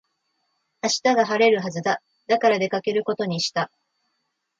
[0.81, 2.01] 明日は晴れるはずだ。
[2.25, 3.71] だから出かけることにした。